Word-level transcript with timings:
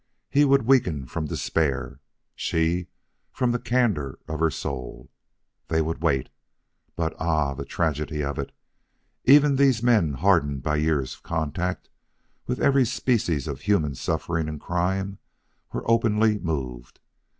He 0.31 0.45
would 0.45 0.63
weaken 0.63 1.05
from 1.05 1.27
despair, 1.27 1.99
she 2.33 2.87
from 3.31 3.51
the 3.51 3.59
candor 3.59 4.17
of 4.27 4.39
her 4.39 4.49
soul. 4.49 5.11
They 5.67 5.79
would 5.79 6.01
wait. 6.01 6.29
But 6.95 7.13
ah, 7.19 7.53
the 7.53 7.65
tragedy 7.65 8.23
of 8.23 8.39
it! 8.39 8.51
Even 9.25 9.57
these 9.57 9.83
men 9.83 10.13
hardened 10.13 10.63
by 10.63 10.77
years 10.77 11.13
of 11.13 11.21
contact 11.21 11.87
with 12.47 12.59
every 12.59 12.83
species 12.83 13.47
of 13.47 13.61
human 13.61 13.93
suffering 13.93 14.49
and 14.49 14.59
crime 14.59 15.19
were 15.71 15.83
openly 15.87 16.39
moved. 16.39 16.99